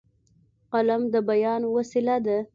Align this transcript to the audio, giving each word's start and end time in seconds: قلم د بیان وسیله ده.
قلم 0.71 1.01
د 1.13 1.15
بیان 1.29 1.61
وسیله 1.75 2.15
ده. 2.25 2.37